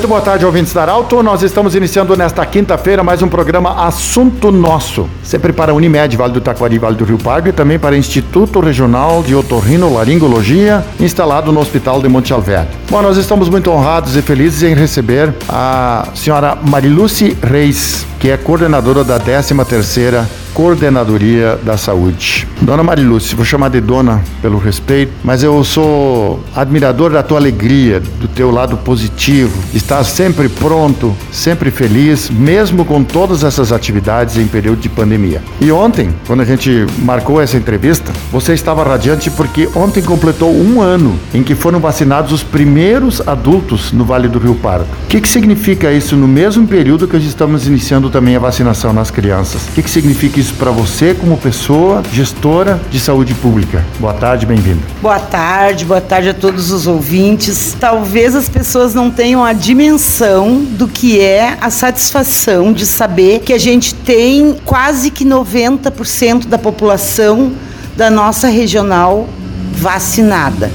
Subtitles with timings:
[0.00, 1.22] Muito boa tarde, ouvintes da Arauto.
[1.22, 5.06] Nós estamos iniciando nesta quinta-feira mais um programa Assunto Nosso.
[5.22, 7.98] Sempre para a Unimed, Vale do Taquari, Vale do Rio Pardo e também para o
[7.98, 12.70] Instituto Regional de Otorrino Laringologia, instalado no Hospital de Monte Alverne.
[12.88, 18.38] Bom, nós estamos muito honrados e felizes em receber a senhora Mariluce Reis, que é
[18.38, 22.46] coordenadora da 13ª Coordenadoria da Saúde.
[22.60, 28.00] Dona Mariluce, vou chamar de dona pelo respeito, mas eu sou admirador da tua alegria,
[28.00, 34.46] do teu lado positivo, estar sempre pronto, sempre feliz, mesmo com todas essas atividades em
[34.46, 35.42] período de pandemia.
[35.60, 40.80] E ontem, quando a gente marcou essa entrevista, você estava radiante porque ontem completou um
[40.80, 44.86] ano em que foram vacinados os primeiros adultos no Vale do Rio Pardo.
[45.04, 49.10] O que, que significa isso no mesmo período que estamos iniciando também a vacinação nas
[49.10, 49.68] crianças?
[49.68, 53.84] O que, que significa isso para você como pessoa, gestora de saúde pública?
[53.98, 54.80] Boa tarde, bem-vindo.
[55.02, 57.76] Boa tarde, boa tarde a todos os ouvintes.
[57.78, 63.52] Talvez as pessoas não tenham a dimensão do que é a satisfação de saber que
[63.52, 67.52] a gente tem quase que 90% da população
[67.94, 69.28] da nossa regional
[69.72, 70.70] vacinada,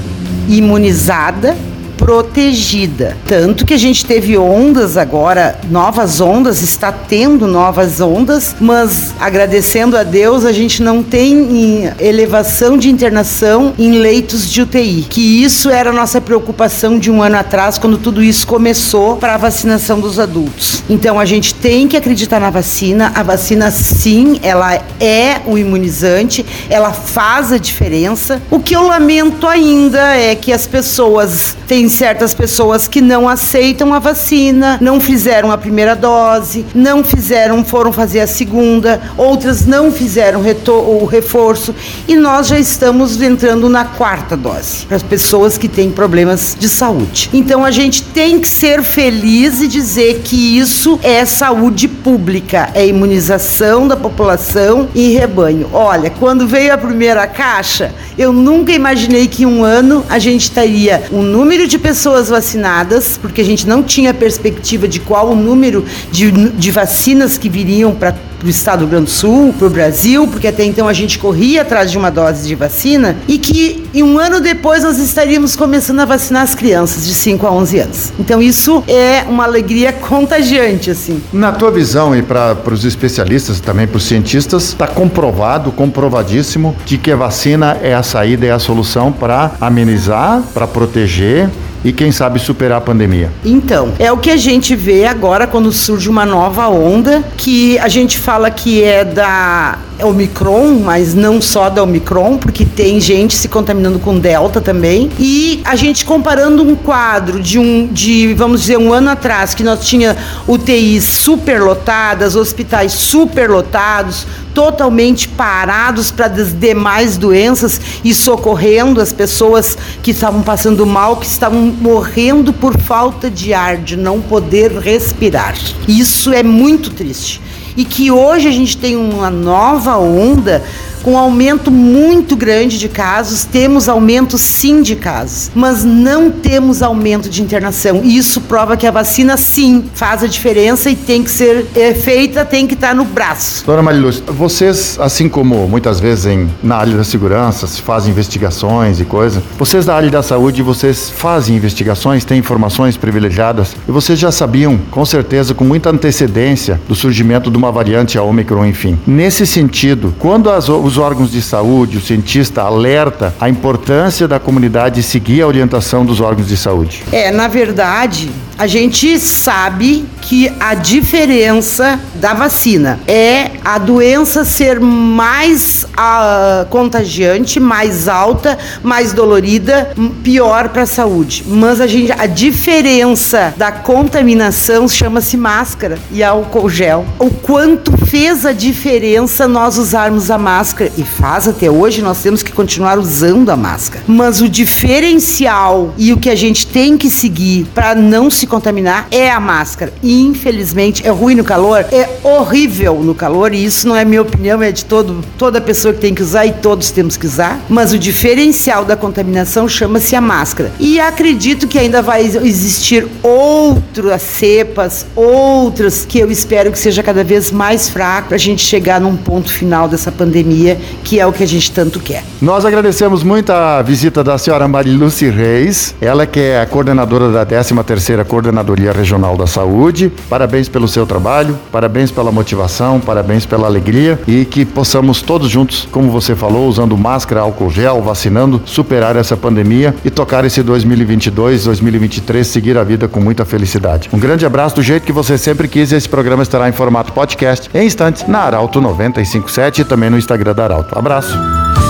[0.48, 1.56] imunizada
[1.96, 3.16] protegida.
[3.26, 9.96] Tanto que a gente teve ondas agora, novas ondas, está tendo novas ondas, mas agradecendo
[9.96, 15.70] a Deus, a gente não tem elevação de internação em leitos de UTI, que isso
[15.70, 20.00] era a nossa preocupação de um ano atrás, quando tudo isso começou para a vacinação
[20.00, 20.82] dos adultos.
[20.88, 26.44] Então a gente tem que acreditar na vacina, a vacina sim, ela é o imunizante,
[26.68, 28.40] ela faz a diferença.
[28.50, 33.92] O que eu lamento ainda é que as pessoas têm certas pessoas que não aceitam
[33.92, 39.90] a vacina, não fizeram a primeira dose, não fizeram, foram fazer a segunda, outras não
[39.90, 41.74] fizeram o reforço
[42.06, 46.68] e nós já estamos entrando na quarta dose para as pessoas que têm problemas de
[46.68, 47.30] saúde.
[47.32, 52.86] Então a gente tem que ser feliz e dizer que isso é saúde pública, é
[52.86, 55.68] imunização da população e rebanho.
[55.72, 60.50] Olha, quando veio a primeira caixa, eu nunca imaginei que em um ano a gente
[60.50, 65.30] teria um número de de pessoas vacinadas, porque a gente não tinha perspectiva de qual
[65.30, 68.14] o número de, de vacinas que viriam para
[68.44, 71.18] o estado do Rio Grande do Sul, para o Brasil, porque até então a gente
[71.18, 76.00] corria atrás de uma dose de vacina, e que um ano depois nós estaríamos começando
[76.00, 78.12] a vacinar as crianças de 5 a 11 anos.
[78.18, 81.20] Então isso é uma alegria contagiante, assim.
[81.32, 86.98] Na tua visão e para os especialistas também para os cientistas, está comprovado, comprovadíssimo, de
[86.98, 91.48] que a vacina é a saída, é a solução para amenizar, para proteger
[91.84, 93.30] e quem sabe superar a pandemia?
[93.44, 97.88] Então, é o que a gente vê agora quando surge uma nova onda, que a
[97.88, 103.48] gente fala que é da Omicron, mas não só da Omicron, porque tem gente se
[103.48, 105.10] contaminando com Delta também.
[105.18, 109.62] E a gente comparando um quadro de um, de, vamos dizer, um ano atrás, que
[109.62, 110.16] nós tinha
[110.46, 114.26] UTIs superlotadas, hospitais superlotados,
[114.56, 121.26] totalmente parados para as demais doenças e socorrendo as pessoas que estavam passando mal, que
[121.26, 125.54] estavam morrendo por falta de ar, de não poder respirar.
[125.86, 127.42] Isso é muito triste.
[127.76, 130.64] E que hoje a gente tem uma nova onda
[131.06, 136.82] com um aumento muito grande de casos, temos aumento sim de casos, mas não temos
[136.82, 138.00] aumento de internação.
[138.02, 142.44] Isso prova que a vacina sim faz a diferença e tem que ser é, feita,
[142.44, 143.64] tem que estar no braço.
[143.64, 148.98] Dona Mariluz, vocês, assim como muitas vezes em, na área da segurança, se fazem investigações
[148.98, 154.18] e coisas, vocês da área da saúde, vocês fazem investigações, têm informações privilegiadas e vocês
[154.18, 158.98] já sabiam, com certeza, com muita antecedência, do surgimento de uma variante, a Omicron, enfim.
[159.06, 164.40] Nesse sentido, quando as, os os órgãos de saúde, o cientista alerta a importância da
[164.40, 167.04] comunidade seguir a orientação dos órgãos de saúde?
[167.12, 174.80] É, na verdade, a gente sabe que a diferença da vacina é a doença ser
[174.80, 179.92] mais uh, contagiante, mais alta, mais dolorida,
[180.24, 181.44] pior para a saúde.
[181.46, 187.06] Mas a, gente, a diferença da contaminação chama-se máscara e álcool gel.
[187.20, 192.42] O quanto fez a diferença nós usarmos a máscara e faz até hoje, nós temos
[192.42, 194.02] que continuar usando a máscara.
[194.08, 199.08] Mas o diferencial e o que a gente tem que seguir para não se contaminar
[199.10, 199.94] é a máscara.
[200.02, 204.20] E, infelizmente, é ruim no calor, é horrível no calor, e isso não é minha
[204.20, 207.58] opinião, é de todo, toda pessoa que tem que usar e todos temos que usar.
[207.66, 210.70] Mas o diferencial da contaminação chama-se a máscara.
[210.78, 217.24] E acredito que ainda vai existir outras cepas, outras que eu espero que seja cada
[217.24, 221.32] vez mais fraco para a gente chegar num ponto final dessa pandemia, que é o
[221.32, 222.22] que a gente tanto quer.
[222.38, 228.24] Nós agradecemos muito a visita da senhora Mariluce Reis, ela que é coordenadora da 13ª
[228.24, 230.12] Coordenadoria Regional da Saúde.
[230.28, 235.88] Parabéns pelo seu trabalho, parabéns pela motivação, parabéns pela alegria e que possamos todos juntos,
[235.90, 241.64] como você falou, usando máscara, álcool gel, vacinando, superar essa pandemia e tocar esse 2022,
[241.64, 244.08] 2023, seguir a vida com muita felicidade.
[244.12, 245.92] Um grande abraço do jeito que você sempre quis.
[245.92, 250.54] Esse programa estará em formato podcast em instantes na Arauto 957 e também no Instagram
[250.54, 250.98] da Arauto.
[250.98, 251.36] Abraço.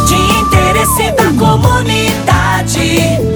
[0.07, 3.36] De interesse da comunidade,